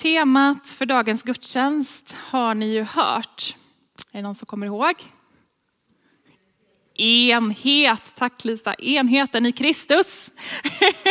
[0.00, 3.56] Temat för dagens gudstjänst har ni ju hört.
[4.12, 4.94] Är det någon som kommer ihåg?
[6.94, 8.74] Enhet, tack Lisa.
[8.74, 10.30] Enheten i Kristus.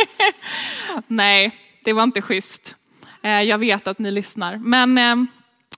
[1.06, 2.76] Nej, det var inte schysst.
[3.22, 4.56] Eh, jag vet att ni lyssnar.
[4.56, 5.16] Men eh,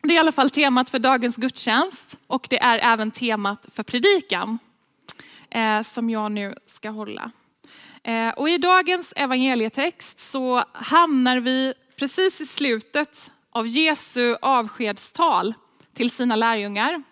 [0.02, 3.82] det är i alla fall temat för dagens gudstjänst och det är även temat för
[3.82, 4.58] predikan
[5.50, 7.30] eh, som jag nu ska hålla.
[8.36, 15.54] Och i dagens evangelietext så hamnar vi precis i slutet av Jesu avskedstal
[15.94, 17.02] till sina lärjungar.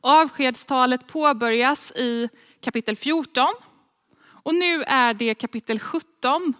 [0.00, 2.28] Avskedstalet påbörjas i
[2.60, 3.48] kapitel 14
[4.24, 6.54] och nu är det kapitel 17.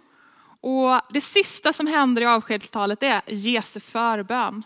[0.61, 4.63] Och det sista som händer i avskedstalet är Jesu förbön.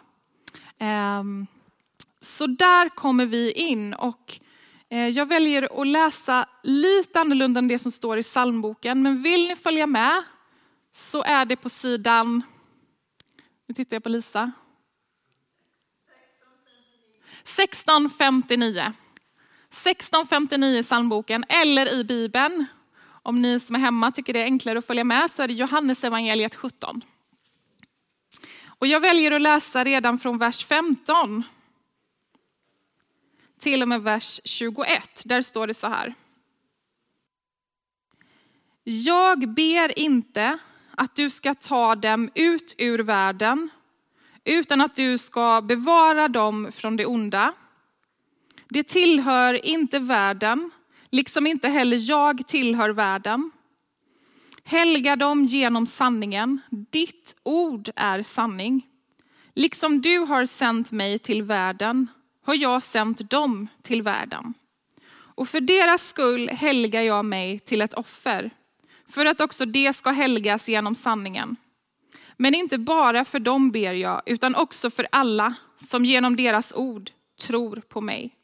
[0.80, 1.48] Ehm,
[2.22, 4.40] så där kommer vi in och
[4.90, 9.02] eh, jag väljer att läsa lite annorlunda än det som står i psalmboken.
[9.02, 10.23] Men vill ni följa med
[10.92, 12.44] så är det på sidan
[13.68, 14.52] nu tittar jag på Lisa.
[17.42, 18.94] 1659.
[19.72, 22.66] 1659 i psalmboken eller i Bibeln.
[23.06, 25.54] Om ni som är hemma tycker det är enklare att följa med så är det
[25.54, 27.02] Johannes evangeliet 17.
[28.80, 31.44] Och jag väljer att läsa redan från vers 15
[33.59, 35.22] till och med vers 21.
[35.26, 36.14] Där står det så här.
[38.84, 40.59] Jag ber inte
[40.98, 43.70] att du ska ta dem ut ur världen,
[44.45, 47.53] utan att du ska bevara dem från det onda.
[48.70, 50.72] Det tillhör inte världen,
[51.09, 53.52] liksom inte heller jag tillhör världen.
[54.64, 56.62] Helga dem genom sanningen.
[56.70, 58.88] Ditt ord är sanning.
[59.53, 62.08] Liksom du har sänt mig till världen
[62.45, 64.53] har jag sänt dem till världen.
[65.09, 68.52] Och för deras skull helgar jag mig till ett offer
[69.09, 71.55] för att också det ska helgas genom sanningen.
[72.38, 77.11] Men inte bara för dem ber jag, utan också för alla som genom deras ord
[77.41, 78.35] tror på mig.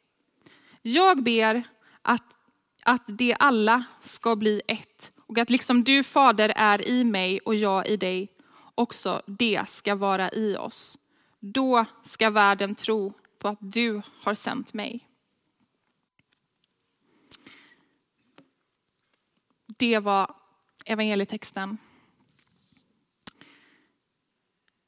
[0.82, 1.62] Jag ber
[2.02, 2.24] att,
[2.84, 7.54] att de alla ska bli ett och att liksom du fader är i mig och
[7.54, 8.28] jag i dig,
[8.74, 10.98] också det ska vara i oss.
[11.40, 15.08] Då ska världen tro på att du har sänt mig.
[19.66, 20.34] Det var
[20.84, 21.78] evangelietexten.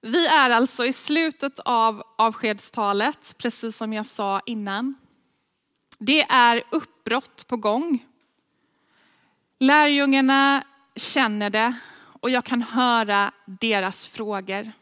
[0.00, 4.94] Vi är alltså i slutet av avskedstalet, precis som jag sa innan.
[5.98, 8.06] Det är uppbrott på gång.
[9.58, 10.64] Lärjungarna
[10.96, 11.74] känner det
[12.20, 14.72] och jag kan höra deras frågor.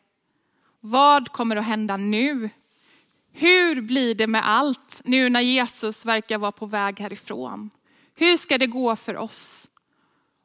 [0.81, 2.51] Vad kommer att hända nu?
[3.33, 7.71] Hur blir det med allt nu när Jesus verkar vara på väg härifrån?
[8.15, 9.71] Hur ska det gå för oss?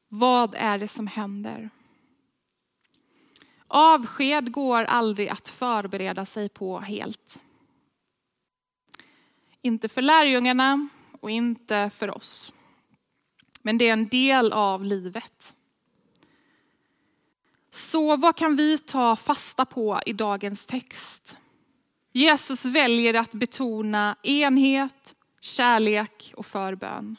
[0.10, 1.70] Vad är det som händer?
[3.68, 7.42] Avsked går aldrig att förbereda sig på helt.
[9.62, 10.90] Inte för lärjungarna
[11.22, 12.54] och inte för oss.
[13.62, 15.56] Men det är en del av livet.
[17.70, 21.38] Så vad kan vi ta fasta på i dagens text?
[22.12, 27.16] Jesus väljer att betona enhet, kärlek och förbön.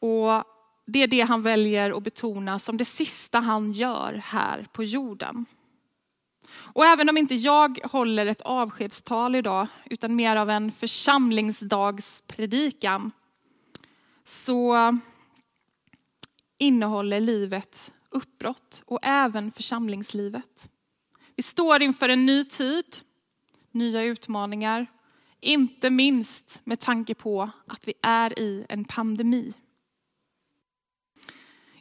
[0.00, 0.44] Och
[0.86, 5.46] det är det han väljer att betona som det sista han gör här på jorden.
[6.52, 13.10] Och även om inte jag håller ett avskedstal idag, utan mer av en församlingsdagspredikan,
[14.24, 14.98] så
[16.58, 20.70] innehåller livet uppbrott och även församlingslivet.
[21.36, 22.84] Vi står inför en ny tid,
[23.70, 24.86] nya utmaningar,
[25.40, 29.54] inte minst med tanke på att vi är i en pandemi.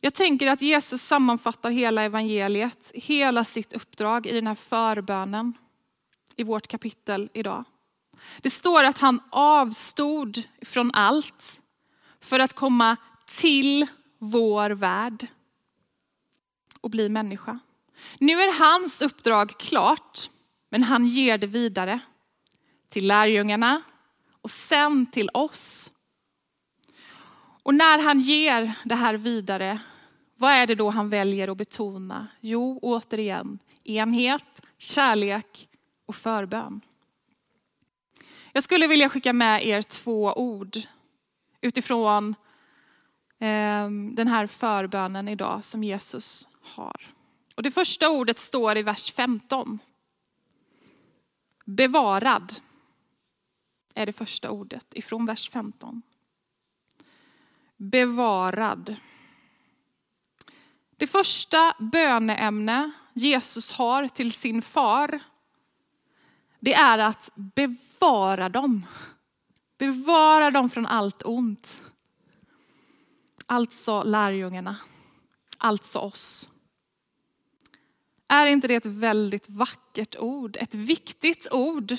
[0.01, 5.53] Jag tänker att Jesus sammanfattar hela evangeliet, hela sitt uppdrag i den här förbönen
[6.35, 7.63] i vårt kapitel idag.
[8.41, 11.61] Det står att han avstod från allt
[12.19, 15.27] för att komma till vår värld
[16.81, 17.59] och bli människa.
[18.17, 20.29] Nu är hans uppdrag klart,
[20.69, 21.99] men han ger det vidare
[22.89, 23.81] till lärjungarna
[24.41, 25.91] och sen till oss
[27.69, 29.79] och när han ger det här vidare,
[30.39, 32.27] vad är det då han väljer att betona?
[32.41, 35.69] Jo, återigen, enhet, kärlek
[36.05, 36.81] och förbön.
[38.51, 40.77] Jag skulle vilja skicka med er två ord
[41.61, 42.35] utifrån
[43.39, 47.13] ehm, den här förbönen idag som Jesus har.
[47.55, 49.79] Och det första ordet står i vers 15.
[51.65, 52.53] Bevarad
[53.93, 56.01] är det första ordet ifrån vers 15
[57.79, 58.95] bevarad.
[60.99, 65.19] Det första böneämne Jesus har till sin far,
[66.59, 68.85] det är att bevara dem.
[69.77, 71.83] Bevara dem från allt ont.
[73.45, 74.77] Alltså lärjungarna,
[75.57, 76.49] alltså oss.
[78.27, 80.57] Är inte det ett väldigt vackert ord?
[80.59, 81.95] Ett viktigt ord.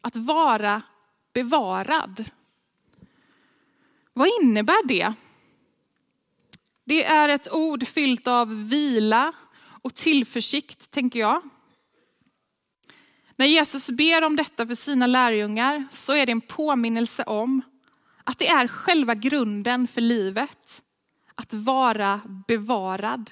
[0.00, 0.82] Att vara
[1.32, 2.30] bevarad.
[4.12, 5.14] Vad innebär det?
[6.88, 9.32] Det är ett ord fyllt av vila
[9.82, 11.42] och tillförsikt, tänker jag.
[13.36, 17.62] När Jesus ber om detta för sina lärjungar så är det en påminnelse om
[18.24, 20.82] att det är själva grunden för livet.
[21.34, 23.30] Att vara bevarad,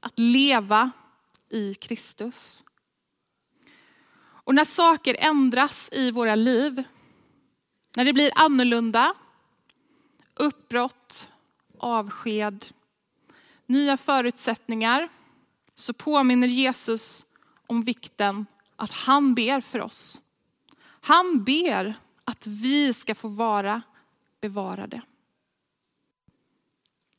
[0.00, 0.90] att leva
[1.50, 2.64] i Kristus.
[4.22, 6.82] Och när saker ändras i våra liv,
[7.96, 9.14] när det blir annorlunda,
[10.34, 11.28] uppbrott,
[11.78, 12.66] avsked,
[13.66, 15.08] nya förutsättningar,
[15.74, 17.26] så påminner Jesus
[17.66, 20.20] om vikten att han ber för oss.
[21.00, 21.94] Han ber
[22.24, 23.82] att vi ska få vara
[24.40, 25.02] bevarade.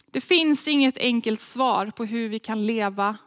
[0.06, 3.18] Det finns inget enkelt svar på hur vi kan leva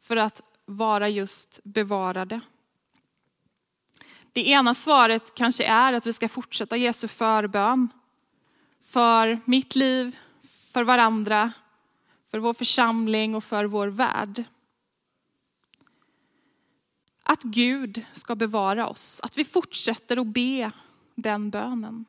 [0.00, 2.40] för att vara just bevarade.
[4.32, 7.88] Det ena svaret kanske är att vi ska fortsätta Jesu förbön
[8.80, 10.18] för mitt liv,
[10.72, 11.52] för varandra,
[12.30, 14.44] för vår församling och för vår värld.
[17.22, 20.70] Att Gud ska bevara oss, att vi fortsätter att be
[21.14, 22.04] den bönen.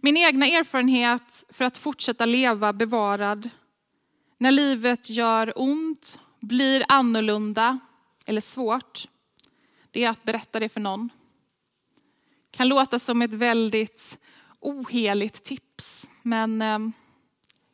[0.00, 3.50] Min egna erfarenhet för att fortsätta leva bevarad
[4.38, 7.78] när livet gör ont, blir annorlunda
[8.26, 9.08] eller svårt,
[9.90, 11.10] det är att berätta det för någon.
[12.50, 14.18] Kan låta som ett väldigt
[14.60, 16.78] oheligt tips, men eh,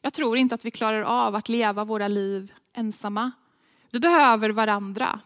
[0.02, 3.30] jag tror inte att vi klarar av att leva våra liv ensamma.
[3.90, 5.20] Vi behöver varandra.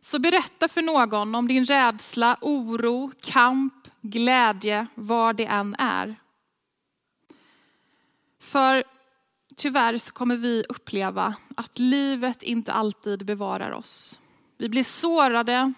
[0.00, 6.16] Så berätta för någon om din rädsla, oro, kamp, glädje, vad det än är.
[8.38, 8.84] För
[9.56, 14.20] tyvärr så kommer vi uppleva att livet inte alltid bevarar oss.
[14.58, 15.72] Vi blir sårade,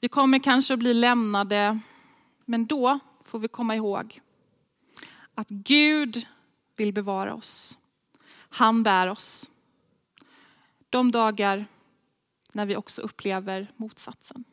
[0.00, 1.78] vi kommer kanske att bli lämnade,
[2.44, 4.20] men då får vi komma ihåg
[5.34, 6.26] att Gud
[6.76, 7.78] vill bevara oss.
[8.48, 9.50] Han bär oss.
[10.90, 11.66] De dagar
[12.52, 14.44] när vi också upplever motsatsen.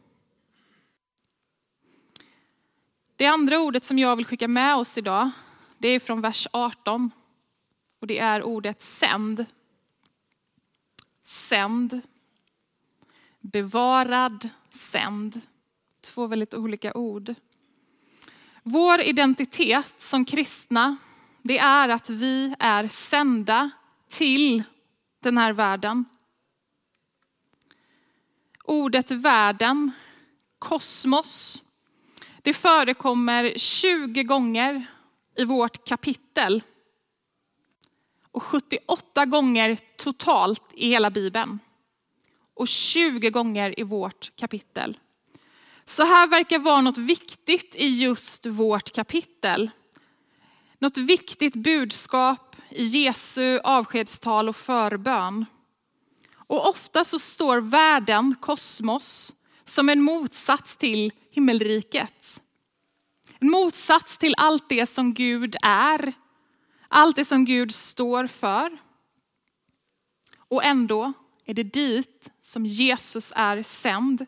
[3.16, 5.32] Det andra ordet som jag vill skicka med oss idag,
[5.78, 7.12] det är från vers 18.
[8.00, 9.46] Och det är ordet sänd.
[11.24, 12.02] Sänd.
[13.40, 15.42] Bevarad, sänd.
[16.02, 17.36] Två väldigt olika ord.
[18.64, 20.98] Vår identitet som kristna,
[21.42, 23.72] det är att vi är sända
[24.10, 24.64] till
[25.20, 26.06] den här världen.
[28.64, 29.92] Ordet världen,
[30.60, 31.64] kosmos,
[32.42, 34.86] det förekommer 20 gånger
[35.36, 36.64] i vårt kapitel
[38.32, 41.60] och 78 gånger totalt i hela Bibeln.
[42.54, 44.98] Och 20 gånger i vårt kapitel.
[45.92, 49.70] Så här verkar vara något viktigt i just vårt kapitel.
[50.80, 55.46] Något viktigt budskap i Jesu avskedstal och förbön.
[56.38, 62.42] Och ofta så står världen, kosmos, som en motsats till himmelriket.
[63.40, 66.14] En motsats till allt det som Gud är
[66.90, 68.78] allt det som Gud står för.
[70.38, 71.14] Och ändå
[71.46, 74.26] är det dit som Jesus är sänd.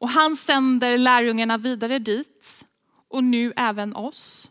[0.00, 2.64] Och han sänder lärjungarna vidare dit
[3.08, 4.50] och nu även oss.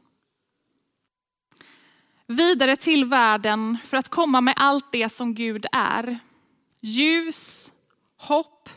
[2.27, 6.20] Vidare till världen för att komma med allt det som Gud är.
[6.79, 7.74] Ljus,
[8.18, 8.70] hopp,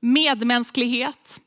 [0.00, 1.40] medmänsklighet.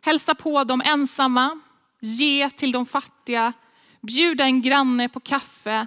[0.00, 1.60] Hälsa på de ensamma,
[2.00, 3.52] ge till de fattiga,
[4.00, 5.86] bjuda en granne på kaffe,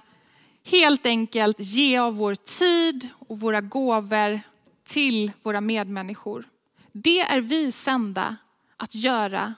[0.63, 4.41] helt enkelt ge av vår tid och våra gåvor
[4.83, 6.52] till våra medmänniskor.
[6.93, 8.37] Det är vi sända
[8.77, 9.53] att göra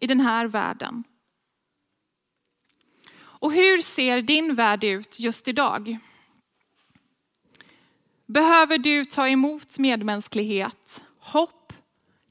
[0.00, 1.04] i den här världen.
[3.18, 5.98] Och hur ser din värld ut just idag?
[8.26, 11.72] Behöver du ta emot medmänsklighet, hopp,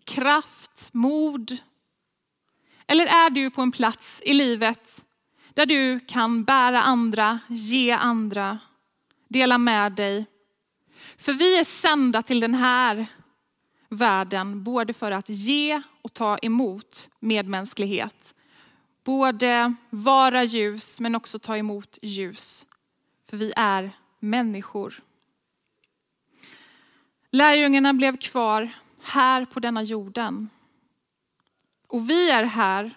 [0.04, 1.58] kraft, mod?
[2.88, 5.06] Eller är du på en plats i livet
[5.54, 8.60] där du kan bära andra, ge andra,
[9.28, 10.26] dela med dig.
[11.18, 13.08] För vi är sända till den här
[13.90, 18.34] världen både för att ge och ta emot medmänsklighet.
[19.04, 22.68] Både vara ljus men också ta emot ljus.
[23.30, 25.02] För vi är människor.
[27.32, 28.70] Lärjungarna blev kvar
[29.02, 30.50] här på denna jorden.
[31.88, 32.92] Och vi är här.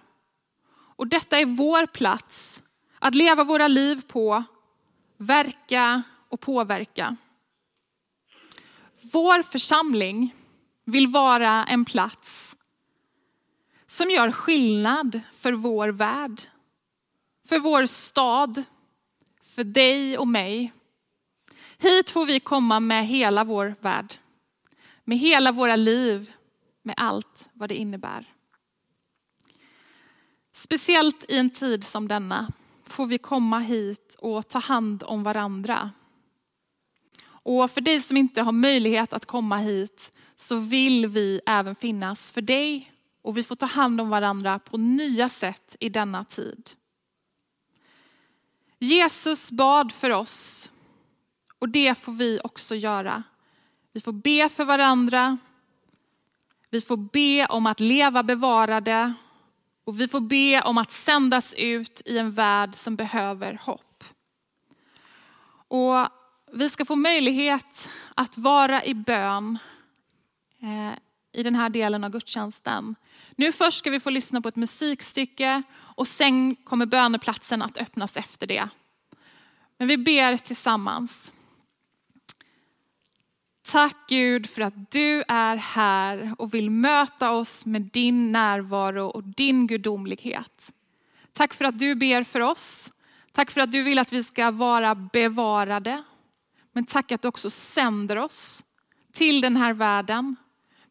[0.97, 2.63] Och detta är vår plats
[2.99, 4.45] att leva våra liv på,
[5.17, 7.17] verka och påverka.
[9.13, 10.35] Vår församling
[10.91, 12.57] vill vara en plats
[13.87, 16.41] som gör skillnad för vår värld,
[17.49, 18.65] för vår stad,
[19.43, 20.73] för dig och mig.
[21.79, 24.15] Hit får vi komma med hela vår värld,
[25.05, 26.33] med hela våra liv,
[26.83, 28.35] med allt vad det innebär.
[30.53, 32.53] Speciellt i en tid som denna
[32.85, 35.91] får vi komma hit och ta hand om varandra.
[37.43, 42.31] Och för dig som inte har möjlighet att komma hit så vill vi även finnas
[42.31, 42.93] för dig
[43.23, 46.71] och vi får ta hand om varandra på nya sätt i denna tid.
[48.79, 50.71] Jesus bad för oss
[51.59, 53.23] och det får vi också göra.
[53.93, 55.39] Vi får be för varandra.
[56.71, 59.15] Vi får be om att leva bevarade
[59.85, 64.05] och vi får be om att sändas ut i en värld som behöver hopp.
[65.69, 66.20] Och
[66.52, 69.59] vi ska få möjlighet att vara i bön
[70.62, 70.99] eh,
[71.33, 72.95] i den här delen av gudstjänsten.
[73.37, 78.16] Nu först ska vi få lyssna på ett musikstycke och sen kommer böneplatsen att öppnas
[78.16, 78.69] efter det.
[79.78, 81.33] Men vi ber tillsammans.
[83.62, 89.25] Tack Gud för att du är här och vill möta oss med din närvaro och
[89.25, 90.73] din gudomlighet.
[91.33, 92.92] Tack för att du ber för oss.
[93.33, 96.02] Tack för att du vill att vi ska vara bevarade.
[96.81, 98.65] Men tack att du också sänder oss
[99.13, 100.37] till den här världen.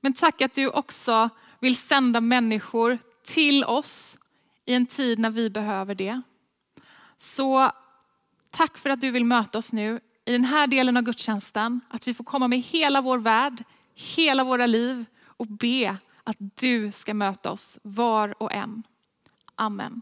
[0.02, 1.30] Men tack att du också
[1.60, 4.18] vill sända människor till oss
[4.66, 6.22] i en tid när vi behöver det.
[7.18, 7.72] Så
[8.50, 11.82] tack för att du vill möta oss nu i den här delen av gudstjänsten.
[11.90, 13.64] Att vi får komma med hela vår värld,
[13.96, 18.84] hela våra liv och be att du ska möta oss var och en.
[19.56, 20.02] Amen.